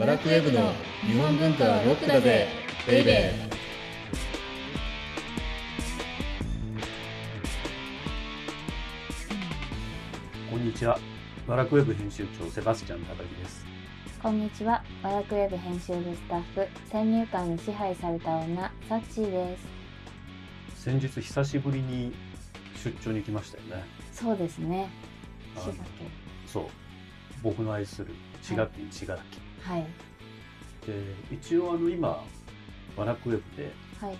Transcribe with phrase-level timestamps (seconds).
[0.00, 0.72] バラクウェブの
[1.02, 2.48] 日本文化はロックだぜ
[2.88, 3.50] ベイベー
[10.50, 10.98] こんにちは。
[11.46, 13.66] バラクウェブ編集長セバスチャン高木です。
[14.22, 14.82] こんにちは。
[15.02, 19.58] バラクウェブ編集部スタッフ、先入観に支配された女、サッチーで
[20.78, 20.82] す。
[20.82, 22.14] 先日久しぶりに
[22.82, 23.84] 出張に行きましたよね。
[24.14, 24.88] そうですね。
[25.58, 25.84] 滋賀
[26.46, 26.64] そう。
[27.42, 29.49] 僕の愛する滋賀県滋賀県。
[29.64, 29.72] 県。
[29.72, 29.86] はい。
[30.86, 32.24] で、一応あの今、
[32.96, 34.16] バラクウェブではい。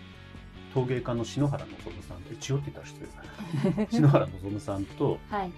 [0.72, 1.68] 陶芸家の篠原望
[2.08, 3.86] さんと、一応って言ったら失礼だな。
[3.90, 5.50] 篠原望さんと、はい。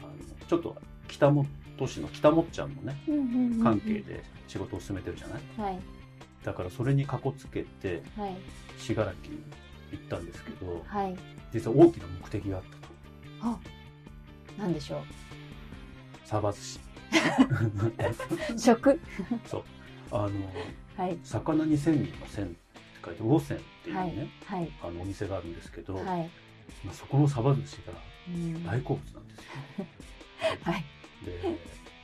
[0.00, 0.08] あの
[0.48, 0.76] ちょっと
[1.08, 1.46] 北本
[1.86, 4.00] 市の北もっちゃんのね、うんうんうんうん関係。
[4.00, 5.72] で仕事を進めてるじゃない？
[5.72, 5.80] はい。
[6.42, 8.36] だからそれにかこつけて、はい。
[8.78, 9.42] 信楽に
[9.92, 11.16] 行ったんですけど、はい。
[11.52, 13.56] 実は大きな目的があったと。
[13.56, 13.58] あ、
[14.58, 15.02] なんでしょ
[16.24, 16.80] サバ寿司。
[17.12, 18.58] う。
[18.58, 19.00] 食。
[19.46, 19.62] そう。
[20.12, 20.30] あの、
[20.96, 21.16] はい。
[21.24, 22.54] 魚に千人の千って
[23.04, 24.00] 書いて、魚千っていうね、
[24.46, 24.60] はい。
[24.60, 24.72] はい。
[24.82, 26.04] あのお店があるんですけど、はい。
[26.84, 27.92] まあ、そこのサバ寿司が
[28.28, 29.38] うん大好物なんです
[29.80, 29.86] よ。
[30.62, 30.84] はい。
[31.24, 31.58] で、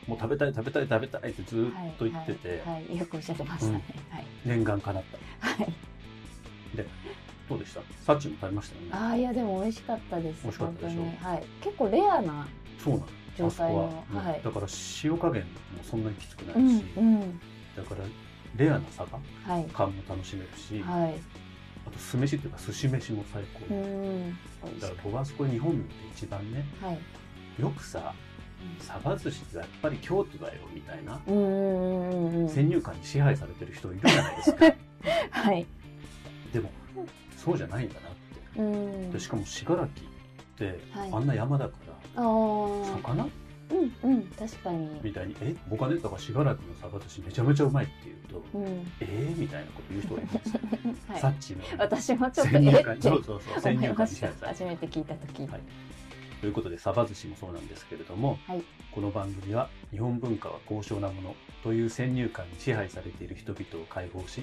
[0.06, 2.84] もう食べたい食べたい食べたいってずーっと言ってて、はい。
[2.84, 3.84] はいよくおっしゃってましたね。
[4.10, 4.24] はい。
[4.44, 5.02] 念願叶っ
[5.40, 5.46] た。
[5.48, 5.72] はい。
[7.48, 7.82] どうでした？
[8.04, 8.88] サッチも食べましたよね。
[8.92, 10.42] ああ、いや、でも美味しかったです。
[10.42, 11.02] 美味しかったでしょ？
[11.28, 11.44] はい。
[11.60, 12.46] 結構レアな。
[12.78, 13.06] そうなの。
[13.36, 14.66] 状態のあそこは、はいだから
[15.04, 15.48] 塩加減も
[15.82, 16.84] そんなにきつくなうんいし、。
[16.96, 17.40] うん。
[17.76, 18.04] だから
[18.56, 19.64] レアなサバはい。
[19.72, 21.14] 感も楽しめるし、はい。
[21.86, 23.74] あと酢飯っていうか寿司飯も最高。
[23.74, 24.30] うん。
[24.80, 26.86] だから僕はあそこ日本で一番ね、た。
[26.88, 26.98] はい。
[27.60, 28.14] よくさ、
[28.78, 32.48] サバ寿司ってやっぱり京都だよみたいな、うんうんうんうん。
[32.48, 34.64] 先入観に支配されてる人いるじゃないですか。
[35.30, 35.66] はい。
[36.52, 36.70] でも、
[37.36, 38.60] そうじゃないんだなって。
[38.60, 39.10] うん。
[39.10, 39.88] でしかも信楽っ
[40.56, 41.91] て、はいあんな山だかあら、あ。
[42.14, 43.30] 魚？
[43.72, 45.00] うんうん確かに。
[45.02, 48.92] みたいに、え僕はね、だから信楽のサバ寿司めちゃめちゃうまいって言うと、うん。
[49.00, 50.60] えー、みたいなこと言う人がいるんですよ。
[51.08, 51.62] はいサッチの。
[51.78, 55.46] 私もちょっとそうそうそう、先入観に支配されて初めて聞いた時。
[55.46, 55.60] はい
[56.40, 64.42] ということで、サバ寿司もそうなんですけれども、はいこの番組は日本文化は高尚なものという先入観に支配されている人々を解放し、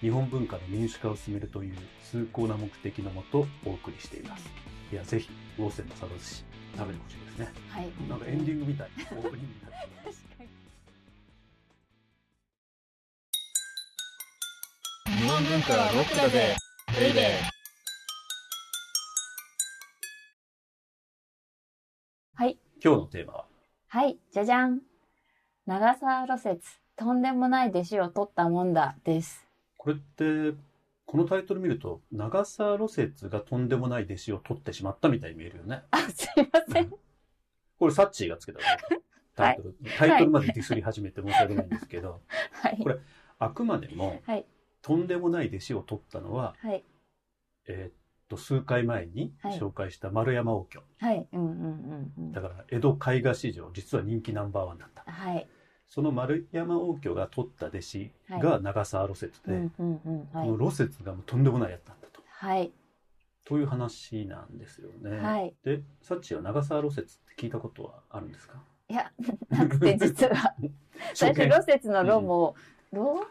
[0.00, 4.48] 日本文化の民主化を進めるという崇高な目的のもとお送りしています。
[4.92, 7.52] いや、ぜひ、ウォーセンのサバ寿司食べてほしいですね。
[7.70, 7.92] はい。
[8.08, 8.88] なんかエンディングみたい。
[9.12, 9.88] オープニングみたい。
[10.04, 10.48] 確かに。
[15.16, 16.56] 日本文化はロックだぜ
[16.98, 17.24] ベイベー
[22.34, 22.58] はい。
[22.82, 23.44] 今日のテーマは、
[23.88, 24.18] はい。
[24.32, 24.80] じゃじゃん。
[25.66, 26.60] 長沢路雪、
[26.96, 29.46] とんでもない弟子を取ったもんだです。
[29.76, 30.56] これって、
[31.06, 35.82] このタイトル見ると、長沢路雪がとんでもない弟子を取ってしまったみたいに見えるよね。
[35.90, 36.90] あ、すいません。
[37.78, 38.64] これサッチーがつけたの
[39.34, 42.88] タイトル、タイトルまでディスり始めて申し訳ないんですけど、はいこ。
[42.88, 42.98] れ
[43.38, 44.46] あくまでも、はい
[44.82, 46.84] とんでもない弟子を取ったのは、はい。
[47.68, 47.94] えーっ
[48.28, 50.82] と、数回前にはい紹介した丸山王居。
[50.98, 51.26] はい。
[51.32, 52.32] うんうんうんうん。
[52.32, 55.04] だから、江戸絵画史上、実は人気ナンバーワンだった。
[55.10, 55.46] はい。
[55.94, 60.00] その丸山王居が取った弟子が長沢路雪で、こ。
[60.32, 62.22] の路雪がもうとんでもないやつだったと。
[62.26, 62.72] はい。
[63.44, 65.18] という話なんですよね。
[65.18, 65.54] はい。
[65.62, 68.62] で、サッチーは長沢路雪って聞いたことはあるんですか？
[68.88, 69.12] いや、
[69.50, 70.54] なくて実は、
[71.14, 72.56] 最初、路雪の路も、
[72.90, 73.26] 路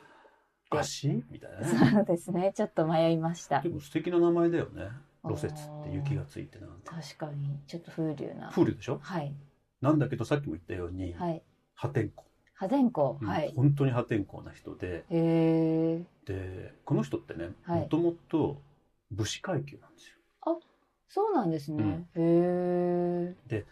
[0.70, 1.66] 足みたいなね。
[1.96, 2.54] そうですね。
[2.56, 3.70] ちょっと迷いましたで。
[3.70, 4.90] も素敵な名前だよね。
[5.24, 6.90] 路雪って雪がついてなんて。
[6.92, 8.52] 確かに、ちょっと風流な。
[8.52, 9.00] プールでしょ？
[9.02, 9.34] はい。
[9.82, 11.42] なんだけどさっきも言ったように、はい。
[11.74, 12.28] 破天荒。
[12.62, 13.18] 破天荒。
[13.20, 13.52] うんはい。
[13.56, 15.04] 本当に破天荒な人で。
[15.10, 18.62] で、この人ってね、はいもともと
[19.10, 20.60] 武士階級なんですよ。
[21.08, 22.08] そうなんですね。
[22.16, 23.66] へえ。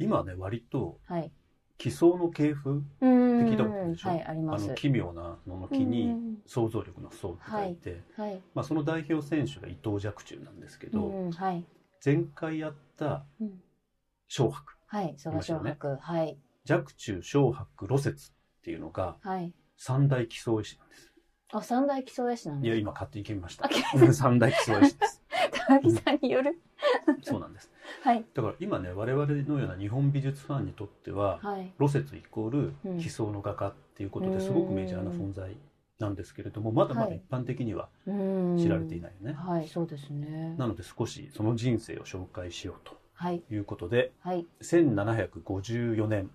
[0.00, 1.30] 今はね、割とはい。
[1.78, 2.82] 奇想の系風、うん。
[3.00, 4.08] 聞いたことあるでしょ？
[4.08, 4.64] はい、あります。
[4.64, 8.40] あの奇妙なのの木うにん想像力の想って書いて、はい。
[8.54, 11.64] まあその代表選手が伊藤若冲なんですけど、うん、はい。
[12.04, 13.62] 前回やったうん
[14.28, 15.96] 小白、はい、蘇我小白。
[16.00, 16.36] はい。
[16.68, 18.14] 若冲、小白、露雪っ
[18.62, 19.52] ていうのがはい。
[19.76, 21.12] 三大奇想絵師なんです。
[21.52, 22.90] あ、三大基礎絵師なんいや、ですか？
[22.90, 23.68] 今買っていきました
[24.14, 25.22] 三大基礎絵師です。
[25.66, 26.60] 高木さんによる
[27.22, 27.70] そうなんです。
[28.02, 28.24] はい。
[28.34, 31.72] だから今ね、我々のような日本美術ファンにとっては、はい。
[31.78, 35.54] 露雪イコーうんル奇想の画家っていうことですごくメジャーな存在
[35.98, 38.12] なんですけれども、まだまだはい一般的にはう
[38.54, 38.58] ん。
[38.58, 39.34] 知られていないよね。
[39.34, 40.54] はい、そうですね。
[40.56, 43.42] なので少しその人生を紹介しようとはい。
[43.50, 44.46] いうことで、はい。
[44.62, 46.30] 1754年、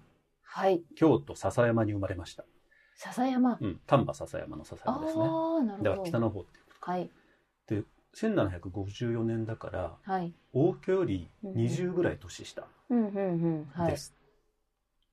[0.52, 0.82] はい。
[0.96, 2.44] 京都笹山に生まれました。
[2.96, 3.58] 笹山。
[3.62, 5.84] うん、丹波笹山の笹あ山ですね。
[5.84, 7.10] だから北の方っていうことはい。
[8.16, 10.34] 1754年だから、はい。
[10.54, 12.68] 王居より20ぐらい年下
[13.88, 13.98] で。
[13.98, 14.16] す。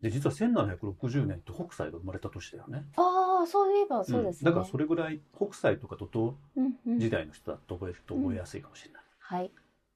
[0.01, 2.85] で、実は1760年って北斎が生まれた年だよね。
[2.97, 4.51] ああ、あ、そういえばそうですね。
[4.51, 9.03] んだからそれぐらい北斎とかと同うんうん時代の人だと覚えると覚えやすいかもしれない。
[9.19, 9.51] はい。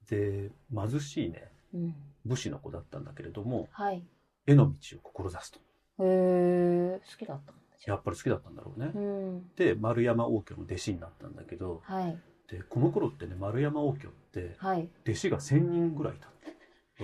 [0.08, 1.94] で貧しいねうん。
[2.26, 4.02] 武士の子だったんだけれどもはい。
[4.46, 5.60] 絵の道を志すとへ
[6.02, 7.52] え、好きだった
[7.86, 8.90] やっぱり好きだったんだろうね。
[8.94, 9.48] あうん。
[9.56, 12.18] で丸山応挙の弟子になったんだけどはい。
[12.50, 14.88] でこの頃ってね丸山応挙ってはい。
[15.06, 16.28] 弟子が1,000人ぐらいいた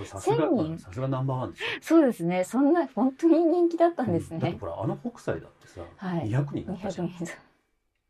[0.05, 0.77] さすが1000人？
[0.77, 1.67] さすがナンバーワンですよ。
[1.81, 2.43] そうですね。
[2.43, 4.35] そんな、本当に人気だったんですね。
[4.35, 7.11] うんだってほらあの北斎だってさ、はい200人だったじゃん。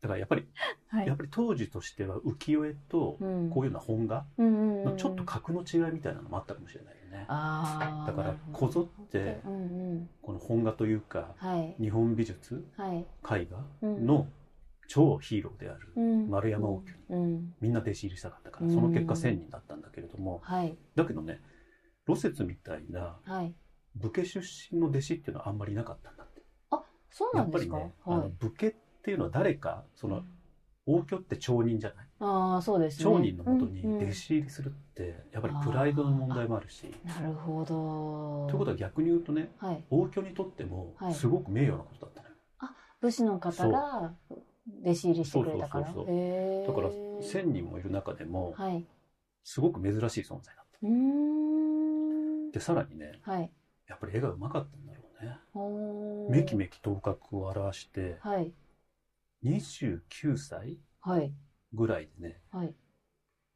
[0.00, 0.02] 人。
[0.02, 0.46] だからやっぱり、
[0.88, 1.06] はい。
[1.06, 4.26] やっぱり当時としては浮世絵とうんこういうような本画。
[4.38, 7.24] のちょっと格の違いみたいなのもあったかもしれないよね。
[7.28, 8.10] ああ。
[8.10, 9.40] だからこぞって。
[10.22, 11.74] この本画というかはい。
[11.80, 12.98] 日本美術はい。
[12.98, 14.28] 絵画うんの
[14.90, 17.54] 超ヒーローであるうん丸山応挙にうん。
[17.60, 20.76] みんな弟子入りしたかったからうんその結果1,000人だったんだけれどもはい。
[20.94, 21.40] だけどね
[22.06, 23.54] 露雪みたいなはい。
[23.96, 24.40] 武家出
[24.72, 26.42] 身の弟子っていうのはあんまりいなかったんだって。
[27.10, 27.72] そうなんですか？
[27.76, 28.30] ぱりね、あはいの。
[28.38, 28.76] 武家って
[29.10, 30.22] いうのは誰かその
[30.86, 32.06] 応挙って町人じゃない？
[32.20, 33.04] ああ、そうですね。
[33.04, 36.90] 町人のもとに弟子入りするってやっぱりプライドの問題もあるし。
[37.04, 38.46] なるほど。
[38.48, 39.84] ということは逆に言うとねはい。
[39.90, 42.34] 応挙にとってもはいすごく名誉なことだったのよ。
[43.00, 44.12] 武士の方が
[44.82, 45.86] 弟子入りしてくれたから？
[45.86, 48.84] そうそうそうそうへーだから1,000人もいる中でもはい。
[49.44, 50.86] すごく珍しい存在だった。
[52.52, 53.50] でさらにねはい。
[53.88, 56.40] やっぱり絵がうまかったんだろうね。
[56.40, 58.52] めきめき頭角を表してはい。
[59.44, 61.32] 29歳はい。
[61.72, 62.74] ぐらいでねはい。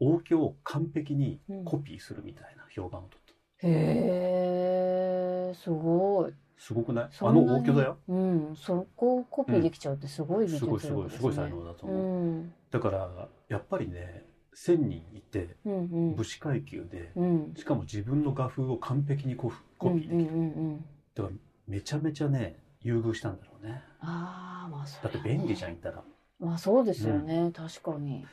[0.00, 3.32] 応挙を完璧にうんコピーするみたいな評判を取った。
[3.68, 6.32] へえ、すごい。
[6.58, 7.08] すごくない？
[7.12, 7.48] そんなに？
[7.48, 7.98] あの応挙だよ。
[8.08, 8.56] うん。
[8.56, 12.30] そこをコピーできちゃうってすごい技術すごいすごい、力ですすごい才能だとう思う。
[12.38, 12.52] ん。
[12.70, 14.26] だから、やっぱりね、
[14.56, 15.78] 1000人いて、うんう
[16.12, 16.24] ん武。
[16.24, 17.54] 士階級で、うん。
[17.56, 20.16] しかも自分の画風を完璧にコフコピーできる。
[20.16, 20.42] うんう
[20.74, 20.84] ん。
[21.14, 21.34] だから、
[21.68, 23.82] めちゃめちゃね、優遇したんだろうね。
[24.00, 26.02] ああ、まあそだって便利じゃん、いたら。
[26.38, 27.50] まあそうですよね。
[27.54, 28.26] 確かに。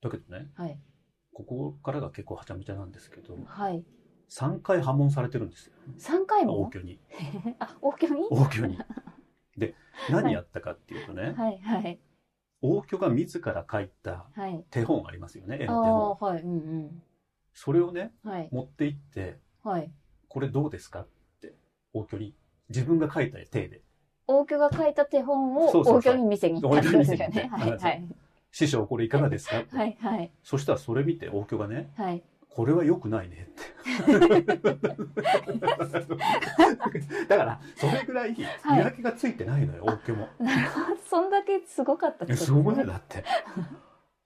[0.00, 0.78] だけどね、はい。
[1.32, 3.84] ここからが結構はちゃめちゃなんですけど、はい。
[4.30, 5.72] 3回破門されてるんですよ。
[5.98, 6.60] 三回も？
[6.62, 6.98] 応挙に。
[7.60, 8.26] あ、応挙に？
[8.30, 8.78] 応挙に。
[9.56, 9.74] で、
[10.10, 12.00] 何やったかっていうとね、はいはい。
[12.62, 14.64] 応挙が自ら書いたはい。
[14.70, 16.30] 手本ありますよね、絵あの手本。
[16.30, 16.42] あ、はい。
[16.42, 17.02] うん
[17.54, 18.30] それをね、うん。
[18.30, 18.48] はい。
[18.50, 19.92] 持って行って、はい。
[20.28, 21.08] これどうですかっ
[21.40, 21.54] て、
[21.92, 22.34] 応挙に。
[22.68, 23.82] 自分が書いた手で。
[24.28, 26.50] 応挙が書いた手本をそうそうそう応挙に行ったっ
[26.82, 27.50] てことですよね。
[27.52, 28.04] はいはい。
[28.52, 30.30] 師匠これいかがですか、はいはい。
[30.42, 32.22] そしたらそれ見て応挙がね、はい。
[32.54, 33.62] これは良くないねって。
[37.26, 40.28] だから、それぐらい見分けがついてないのよ、応挙も。
[40.38, 41.00] なるほど。
[41.08, 43.24] そんだけすごかったってことすごいね、だって。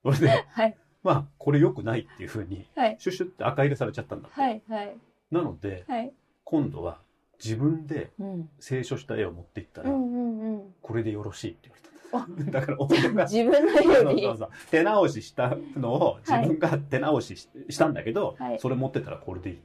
[0.02, 0.76] それで、はい。
[1.04, 2.96] まあ、これ良くないっていうふうに、はい。
[2.98, 4.40] シュッシュって赤入れされちゃったんだって。
[4.40, 4.96] はいはい。
[5.30, 6.12] なので、はい。
[6.42, 6.98] 今度は
[7.42, 8.50] 自分でうん。
[8.60, 10.74] 清書した絵を持っていったら、うんうんうん。
[10.80, 11.86] これでよろしいって言われた。
[12.60, 19.62] だから、応挙が 自分のそうよりそうそう手直ししたのを自分が手直しし,、したんだけど、はいそれ持ってたらこれでいい。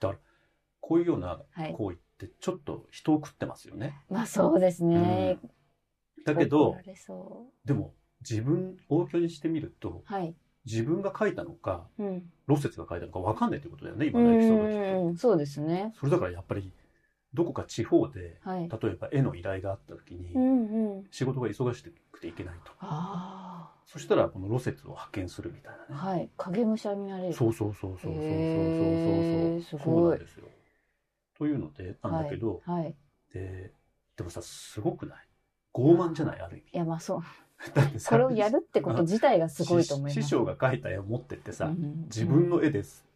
[0.00, 0.20] だから、
[0.80, 1.74] こういうようなはい。
[1.74, 4.04] 行為ってちょっと人を食ってますよね。
[4.08, 5.38] まあそうですね。
[6.24, 6.76] だけど
[7.64, 10.12] でも自分、応挙にしてみると、う。
[10.12, 10.34] はい。
[10.64, 12.30] 自分が書いたのか、うん。
[12.48, 15.08] 露雪が書いたのか分かんないということだよね、う今のエピソードを聞くと。
[15.10, 15.16] ん。
[15.16, 15.92] そうですね。
[15.98, 16.72] それだからやっぱり、
[17.34, 18.68] どこか地方で、はい。
[18.68, 21.06] 例えば絵の依頼があった時にう、んうん。
[21.10, 21.82] 仕事が忙し
[22.12, 22.72] くていけないと。
[22.80, 25.92] あそしたら、この露雪を派遣するみたいあ。
[25.92, 26.00] なね。
[26.00, 26.30] はい。
[26.36, 27.34] 影武者になれる。
[27.34, 30.46] そうそうそうそうそうそうそうそうそうなんですよ。
[31.38, 32.94] というのでなんだけど、はい。
[33.32, 33.72] で
[34.16, 35.18] でもさすごくない？
[35.74, 36.40] 傲慢じゃない？
[36.40, 37.22] ある意味いやまあそう。
[38.08, 40.22] これをやるってこと自体がすごいと思います。
[40.22, 43.06] 師匠が描いた絵を持ってってさ、うん自分の絵です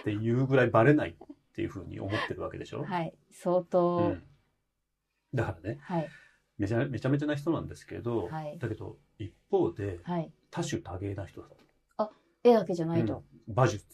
[0.00, 3.12] っていうぐらいバレないっていうふうに思ってるわけでしょ、はい。
[3.32, 4.00] 相う当。
[4.10, 4.22] ん、
[5.34, 6.08] だからねはい。
[6.58, 10.32] めちゃめちゃめちゃな人なんですけど、はいだけど一方ではい。
[10.50, 11.50] 多種多芸な人だっ
[12.46, 13.14] 絵だけじゃた、ないと。
[13.14, 13.84] うん馬術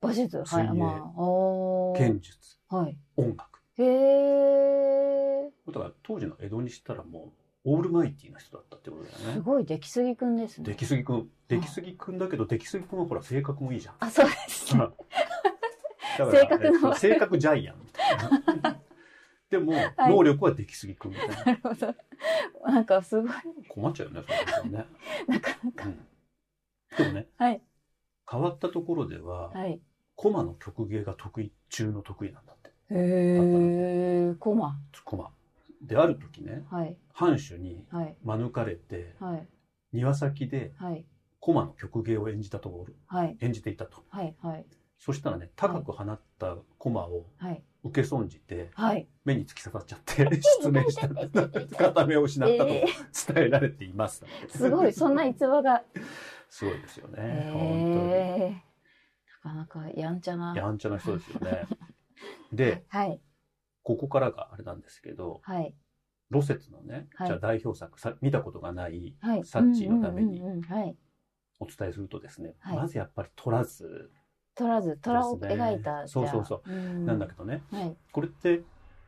[0.00, 0.42] 馬術？
[0.44, 0.72] はい。
[0.72, 1.98] まあ。
[1.98, 2.96] 剣術はい。
[3.16, 5.50] 音楽へえ。
[5.66, 10.74] だから当時の江戸にしたらもうオールマイティーな人だったってことだよすねごい出来すぎくんですね出。
[10.74, 14.66] 来すぎくん出来すぎくんだけど出来すぎくんはほら性格もいいじゃんあ、そうです
[16.18, 18.80] 性格のえっと性格ジャイアンみたいな
[19.50, 21.94] でも、い能力は出来すぎくんみたいななるほど。
[22.66, 23.30] なんかすごい。
[23.68, 24.26] 困っちゃうよね
[24.58, 24.86] それね、
[25.26, 25.86] なかなか。
[25.86, 25.98] うん、
[26.98, 27.62] でもねはい。
[28.30, 29.80] 変わったところでは、はい。
[30.16, 34.34] コマの曲芸が得意中の得意なんだってへえ。
[34.38, 34.78] コマ。
[35.04, 35.32] コマ
[35.82, 36.96] である時ねはい。
[37.12, 38.16] 藩主にはい。
[38.24, 39.48] 免れてはい。
[39.92, 41.04] 庭先ではい。
[41.40, 43.36] コマの曲芸を演じたところはい。
[43.40, 44.36] 演じていたとはい。
[44.42, 44.66] はい。
[44.98, 47.62] そしたらね高く放ったコマをはい。
[47.84, 49.08] 受け損じてはい。
[49.24, 50.28] 目に突き刺さっちゃって
[50.60, 51.08] 失明した
[51.76, 52.84] 片目を失ったとえ
[53.34, 55.84] 伝えられています、ーすごい、そんな逸話が。
[56.48, 60.46] すごいですよね、えー、なかなかやんちゃな。
[60.46, 61.66] 本当にやんちゃな人ですよね
[62.52, 63.20] ではい。
[63.88, 65.74] ここからがあれなんですけどはい。
[66.28, 69.44] ロセツのね、はいじゃあ代表作さ見たことがないはい。
[69.46, 70.42] サッチーのために。
[71.58, 74.10] お伝えするとですね、はいまずやっぱり取らず
[74.54, 76.06] 取らず、虎を描いた。
[76.06, 76.70] そうそうそう。
[76.70, 77.96] うんなんだけどね、はい。
[78.12, 78.60] これって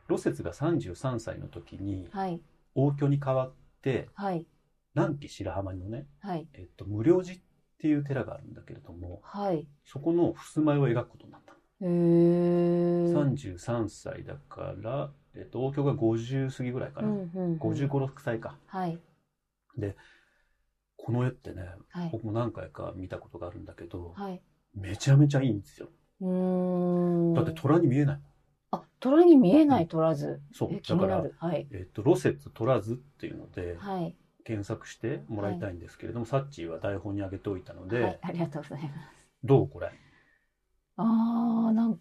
[0.07, 2.41] ロセツが33歳の時にはい。
[2.73, 4.47] 王居に代わってはい。
[4.95, 6.47] 南紀白浜のね、はい。
[6.53, 7.39] えっと、無料寺っ
[7.77, 9.67] ていう寺があるんだけれどもはい。
[9.85, 13.13] そこの襖絵を描くことになったへー。
[13.13, 18.99] 33歳だから、えっと、王居が50過ぎぐらいかな、うんうんうん55、6歳かはい。
[20.97, 22.09] この絵ってねはい。
[22.11, 24.41] 僕も何回か見たことがあるんだけど、はい。
[24.75, 25.89] めちゃめちゃいいんですよ
[26.21, 27.33] うーん。
[27.33, 28.19] だって虎に見えない
[28.71, 30.41] あ、虎に見えない取らず。
[30.53, 31.35] そうえ、気だからになる。
[31.39, 31.67] はい。
[31.71, 34.15] えっと、ロセツ取らずっていうのではい。
[34.43, 38.19] 検索してもらいたいんですけれども、サッチーは台本に上げておいたので、はい。
[38.21, 39.27] ありがとうございます。
[39.43, 39.91] どうこれ？
[40.97, 41.03] あ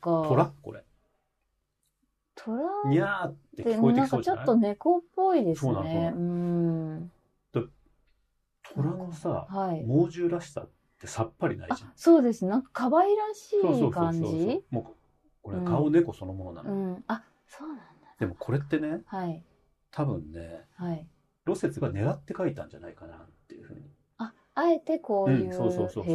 [0.01, 0.25] か。
[0.29, 0.85] 虎これ
[2.35, 4.47] 虎にゃーって聞こえてなんかきそうじゃない？
[4.47, 6.11] ちょっと猫っぽいですそうなのそうなね。
[6.11, 7.13] のうん。
[8.73, 9.85] 虎のさはい。
[9.85, 12.45] 猛獣らしさってさっぱりないあじゃん、そうです。
[12.47, 14.65] なんか可愛らしそうそうそうい感そうじ。
[14.71, 14.85] もう
[15.43, 17.05] これうん顔猫そのものなの、うん。
[17.09, 17.85] あ、そうなんだ。
[18.19, 19.43] でもこれってねはい。
[19.91, 21.07] 多分ねはい。
[21.45, 23.81] ロセツが狙って書いたんじゃないかなっていうふうに
[24.19, 25.47] あ、あえてこういう。
[25.47, 26.15] うんそうそうそうそう。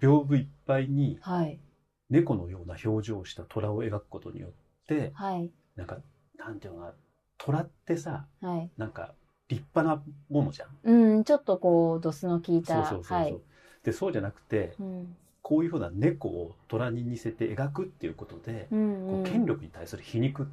[0.00, 1.60] 屏風いっぱいにはい。
[2.10, 4.50] 猫のような表情をした虎を描くことによっ
[4.86, 5.50] てはい。
[5.76, 5.98] なんか
[6.38, 6.92] なんていうのかな
[7.38, 8.70] 虎ってさはい。
[8.76, 9.14] なんか
[9.48, 12.74] 立派なものじゃんうん、ちょっとこう、ドスの効いた。
[12.74, 13.36] そうそうそうそう、はい。
[13.82, 15.16] でそうじゃなくてうん。
[15.40, 19.24] こういうふうな猫を虎に似せて描くっていうことで、うん、うん。
[19.24, 20.46] 権力に対する皮肉っ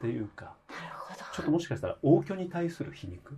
[0.00, 1.20] ていうか、なるほど。
[1.34, 3.36] ちょっともしかしたら王居に対する皮肉っ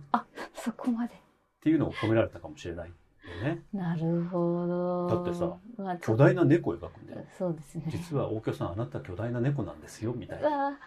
[0.55, 1.13] そこまで。
[1.61, 2.95] ていうのを込められたかもしれないよ
[3.43, 3.63] ね。
[3.73, 5.07] なるほど。
[5.07, 7.25] だってさ、まあ、巨大な猫を描くんだよ。
[7.37, 7.83] そうですね。
[7.87, 10.77] 実は王居さんあなた巨大な猫なんですよみたいな。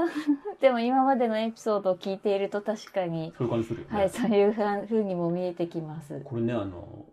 [0.60, 3.96] でも今までのエピソードを聞いていると確かに、そういう感じするよね。
[3.96, 6.20] はい、そういうふうにも見えてきます。
[6.24, 7.06] これね、あの、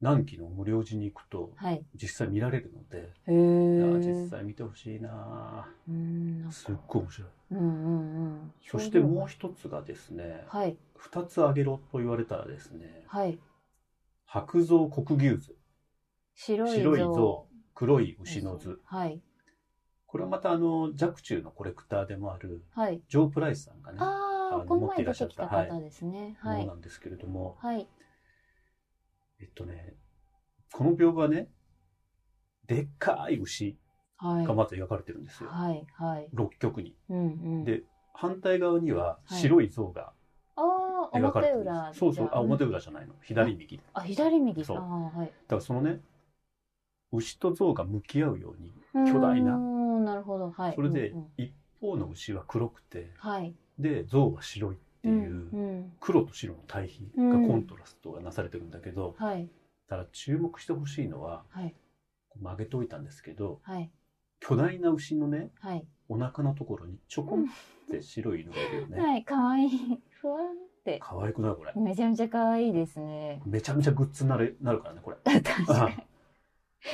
[0.00, 1.84] 南紀の無料寺に行くとはい。
[2.00, 3.34] 実際見られるので、へい
[3.80, 7.28] やー実際見てほしいなうん、なすっごい面白い。
[7.50, 8.52] うんうんうん。
[8.64, 13.38] そしてもう一つがですね、はい、二つあげろと言われたらですね、はい。
[14.30, 15.56] 白象黒牛図、
[16.34, 18.78] 白い象、黒い牛の図。
[18.84, 19.22] はい、
[20.04, 23.02] これはまたあの、若冲のコレクターでもある、はい。
[23.08, 26.36] ジョー・プライスさんがね、ああ、この前持っていらっしゃ出てきたったはい方ですね。
[26.40, 26.78] はいものな。
[26.78, 27.88] んですけれども、はい。
[29.40, 29.94] えっとね、
[30.74, 31.48] この屏風はね、
[32.66, 33.78] でっかい牛
[34.18, 34.46] はい。
[34.46, 35.48] がまず描かれてるんですよ。
[35.48, 35.86] はい。
[35.94, 36.28] はい。
[36.34, 36.94] 六曲に。
[37.08, 37.22] うんう
[37.60, 37.64] ん。
[37.64, 37.82] で、
[38.12, 40.12] 反対側には白い象が
[41.12, 41.70] 描かれ表てるんです。
[41.70, 41.94] 裏。
[41.94, 42.70] そうそう、あ、表裏。
[42.70, 43.14] 裏じゃないの。
[43.22, 43.76] 左右。
[43.76, 44.64] だあ、左右。
[44.64, 45.32] そうはい。
[45.48, 46.00] からそのね、
[47.12, 48.72] 牛と象が向き合うように、
[49.10, 50.50] 巨大ななるほど。
[50.50, 50.74] はい。
[50.74, 53.54] それでうんうん一方の牛は黒くて、はい。
[53.78, 59.48] で、象は白いっていう、うんうん黒と白の対比がコントラストがなされてるんだけど、はい。
[59.88, 61.74] だから注目してほしいのは、はい。
[62.40, 63.90] 曲げておいたんですけど、はい。
[64.40, 65.86] 巨大な牛のね、はい。
[66.08, 67.46] お腹のところにちょこんっ
[67.90, 69.00] て白い犬がいるよね。
[69.00, 69.24] はい。
[69.24, 70.00] かわいい。
[70.20, 70.38] ふわ。
[71.00, 71.72] 可愛くないこれ？
[71.80, 73.42] めちゃめちゃかわいいですね。
[73.44, 75.16] めちゃめちゃグッズになるなるからね、これ。
[75.40, 75.96] 確かに。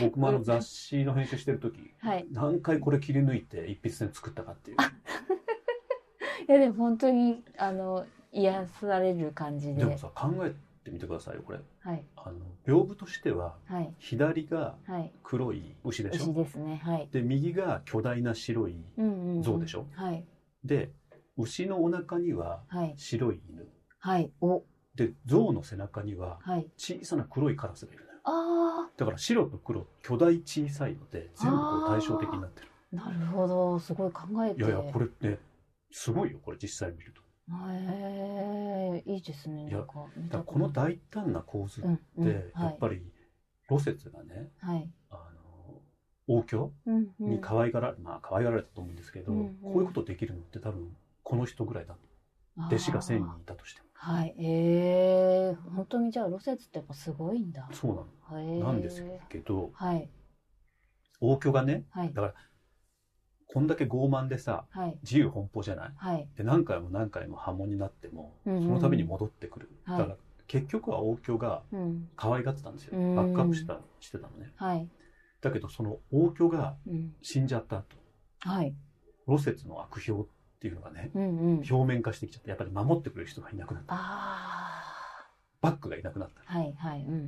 [0.01, 2.27] 僕もあの雑誌の編集してる時、はい。
[2.33, 4.77] 何回これ切り抜いて一筆で作ったかっていう。
[6.49, 9.75] いや、でも本当に、あの、癒される感じで。
[9.75, 11.61] でもさ、考えてみてくださいよ、これ。
[11.81, 12.05] はい。
[12.17, 13.95] あの、屏風としては、はい。
[13.99, 15.13] 左がはい。
[15.23, 16.25] 黒い牛でしょ？
[16.25, 16.81] 牛ですね。
[16.83, 17.09] はい。
[17.13, 18.77] で、右が巨大な白い。
[18.99, 19.43] うんうんうん。
[19.43, 19.87] 象でしょ？
[19.93, 20.25] はい。
[20.65, 20.91] で、
[21.37, 22.95] 牛のお腹にははい。
[22.97, 23.67] 白い犬。
[24.05, 24.31] はい。
[24.43, 24.63] お。
[24.95, 26.67] で、象の背中にははい。
[26.77, 28.19] 小さな黒いカラスがいるのよ。
[28.25, 32.69] あだから白と黒、巨大小さいので、全部こう対照的になってる。
[32.99, 33.79] あ、なるほど。
[33.79, 34.61] すごい考えて。
[34.61, 35.39] いやいや、これね、
[35.91, 37.23] すごいよ、これ実際見ると。
[37.73, 39.69] へえ、いいですね。
[39.69, 39.87] いや
[40.29, 41.85] だこの大胆な構図っ
[42.23, 43.03] て、やはいっぱり、
[43.71, 44.91] ロセツがね、はい。
[45.09, 45.81] あの、
[46.27, 51.97] 王居うんうんに可愛がられ、まあ可愛がられたと思うんですけど、こういうことできるのって多分、この人ぐらいだ。
[52.57, 53.89] 弟子が1000人いたとしても。
[54.07, 54.35] はい。
[54.39, 57.67] ええ、本当にじゃあロセツってやっぱすごいんだ。
[57.73, 58.59] そうなの。
[58.67, 60.11] なんですけど、はい。
[61.23, 62.13] 王居がね、はい。
[62.13, 62.35] だから、
[63.47, 64.99] こんだけ傲慢でさ、はい。
[65.03, 65.93] 自由奔放じゃない？
[65.97, 66.29] はい。
[66.37, 69.71] で、何回も何回も破門になっても、うんうんその度に戻ってくる。
[69.85, 72.09] はいだから、結局は王居がうん。
[72.15, 72.99] 可愛がってたんですよ。
[72.99, 74.53] うんバックアップしてたしてたのね。
[74.57, 74.87] はい。
[75.41, 77.15] だけど、その王居がうん。
[77.23, 77.97] 死んじゃった後、
[78.41, 78.75] はい。
[79.27, 80.31] 露雪の悪評って
[80.67, 81.65] いうのがね、うんうん。
[81.71, 83.95] 表面化してきちゃって、やっぱり守ってくれる人がいなくなった。
[83.95, 84.83] あ
[85.61, 86.43] バックがいなくなった。
[86.47, 86.59] あ。
[86.59, 87.01] はいはい。
[87.03, 87.19] うんうんう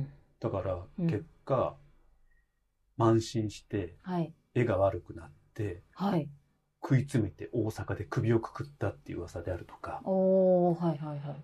[0.00, 0.08] ん。
[0.40, 1.76] だから、うん結果、
[2.98, 4.34] 慢心して、はい。
[4.54, 6.28] 絵が悪くなって、はい。
[6.82, 11.36] 食い詰めて大阪で首をくくったっていう噂であるとか、おー、はいはいはい。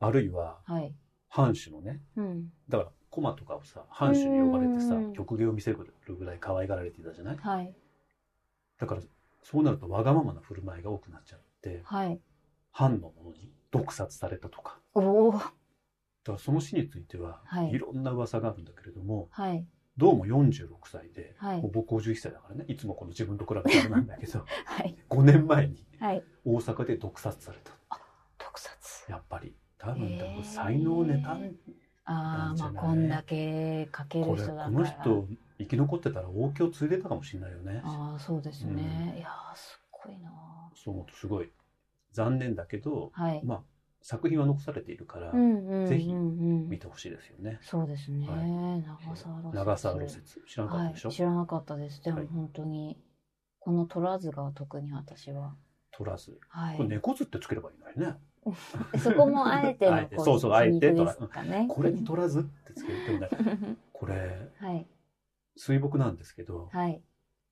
[0.00, 0.94] あるいは、はい。
[1.28, 2.52] 藩主のね、うん。
[2.68, 5.78] だから、コマとかをさ、藩主に呼ばれてさうん、曲芸を見せる
[6.16, 7.36] ぐらい可愛がられていたじゃない？
[7.38, 7.74] はい。
[8.78, 9.00] だから、
[9.44, 12.18] そうなるとわがままな振る舞いが多くなっちゃって、はい。
[12.72, 14.80] 藩のものに毒殺されたとか。
[14.94, 15.34] おー。
[15.34, 15.52] だか
[16.32, 19.66] らその死については、はいいろんな噂があるんだけれども、はい。
[19.98, 24.96] どうも46歳で、はいもう僕51歳だからね、いつもこの自分と比べてなんだけど、 はい。
[25.10, 26.24] 5年前にはい。
[26.44, 27.72] 大阪で毒殺された。
[28.38, 29.10] 特撮。
[29.10, 31.32] やっぱり、多分、多分才能ネタ。
[31.32, 31.38] あ
[32.04, 34.70] あ、まあこんだけかける人だから。
[34.70, 35.26] の人、
[35.58, 37.80] 生き残ってたら王居継いでたかもしれないよね。
[37.84, 39.14] ああ、そうですね。
[39.18, 40.30] いやー、すっごいな
[40.74, 41.50] そう思うとすごい
[42.12, 43.42] 残念だけど、はい。
[43.44, 43.62] まあ、
[44.02, 45.86] 作品は残されているからう、んうんうんうん。
[45.86, 47.58] ぜひ見てほしいですよね。
[47.62, 48.26] そうですね。
[48.28, 49.54] はい長沢露雪。
[49.54, 50.40] 長沢露雪。
[50.46, 51.16] 知らなかったでしょ、はい。
[51.16, 52.02] 知らなかったです。
[52.02, 52.98] でもはい本当に、
[53.60, 55.54] この取らずが特に私は。
[55.90, 56.38] 取らず。
[56.48, 56.90] はいこれ。
[56.90, 58.18] 猫図ってつければいいのにね。
[59.02, 61.66] そこもあえてのあえてそうそうあえて皮肉ですかね。
[61.68, 63.28] これに取らずってつけてもね、
[63.92, 64.86] これ、はい。
[65.56, 67.02] 水墨なんですけど、はい。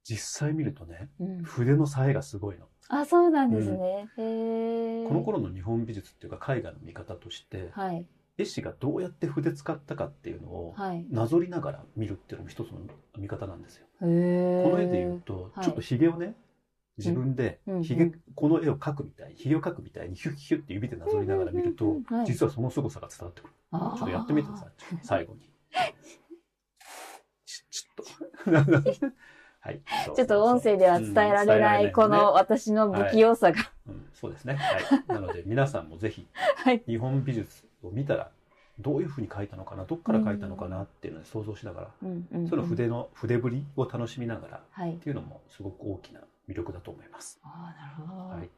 [0.05, 1.43] 実際見るとね、うん。
[1.43, 2.67] 筆の冴えがすごいの。
[2.89, 4.09] あ、そうなんですね。
[4.19, 5.09] へえ。
[5.09, 8.07] この頃の日本美術っていうか絵画の見方として、はい。
[8.39, 11.07] 絵師がどうやって筆使ったかっていうのをはい。
[11.11, 12.81] なぞりながら見るっていうのも一つの
[13.17, 13.87] 見方なんですよ。
[14.01, 16.35] この絵で言うと、はいちょっと髭をね、
[16.99, 23.53] 自分でうんうん髭、この絵を描くみたい、髭を描くみたいにヒュッヒュッって指でなぞりながら見るとうんうんうんはい、実はその凄さが伝わってくる。
[23.73, 24.67] ちょっとやってみてさ、
[25.03, 25.51] 最後に。
[27.47, 29.13] ちちょっと。
[29.61, 29.81] はい。
[30.17, 33.59] ちょっと音声では伝えられない、この私の不器用さが。
[33.87, 34.55] うん、そうですね。
[34.55, 35.05] はい。
[35.07, 36.83] なので皆さんもぜひ、はい。
[36.85, 38.31] 日本美術を見たら、
[38.81, 44.97] どういうふうに描いたのかな、どっから描いたのかなっていうので想像しながら、うんうんうんその筆の、筆振りを楽しみながらっはい。
[44.97, 47.39] ていうのもすごく大きな魅力だと思います。
[47.43, 48.29] ああ、なるほど。
[48.29, 48.51] はい。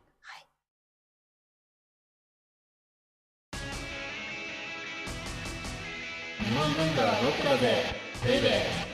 [6.45, 7.85] 日本文化はロックだぜ
[8.25, 8.94] ベイベー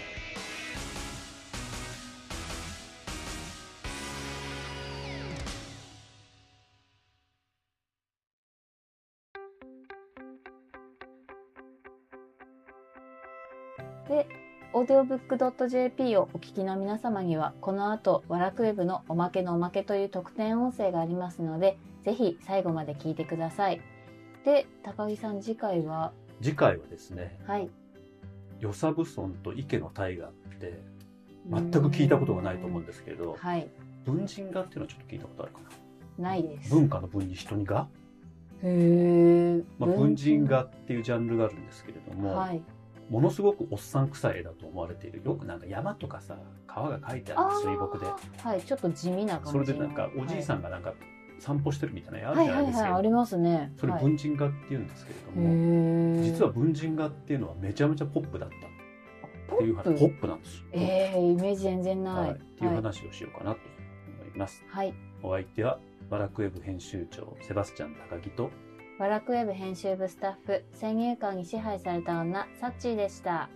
[14.72, 23.80] audiobook.jp をお聞きの皆様には、この後、ワラクウェブのおまけのおまけという特典音声がありますので、ぜひ最後まで聞いてください。
[24.44, 27.68] で、高木さん、次回は、次回はですね、はい。
[28.60, 30.78] 与謝蕪村と池の大河って、
[31.50, 33.68] 全く聞いたことがないと思うんでですけど、はい。
[34.04, 35.60] 文人画っていうのはちょっと聞いたことあるか
[36.18, 36.28] な？
[36.30, 36.74] ないです。
[36.74, 37.86] 文化の文に人に画、
[38.62, 39.64] へー。
[39.78, 42.62] まあ、文人画っていうジャンルがあるんですけれども、はい。
[43.10, 45.20] ものすごくおっさん臭い絵だと思われている。
[45.24, 48.06] よくなんか山とかさ川が描いてある水墨で。
[48.42, 49.64] はい、ちょっと地味な感じの。
[49.64, 50.94] それでなんかおじいさんがなんか
[51.40, 53.72] 散歩してるみたいな絵あるはい、じゃははいはい、ないいですか、ありますね。
[53.76, 54.02] それはい。
[54.04, 56.22] 文人画っていうんですけれどへも、ー。
[56.22, 58.80] 実は文人画っていうのはめちゃめちゃポップだった。
[59.54, 60.58] っていう話ポップなんです。
[60.58, 62.14] よ、えー、イメージ全然ない。
[62.14, 63.58] はい、っていう話をしようかなと
[64.22, 64.94] 思います、はい。
[65.22, 68.50] お相手はバラクウェブ編集長セバスチャン高木と
[69.00, 73.48] ワラクウェブ編集部スタッフ、先入観に支配された女、サッチーでした。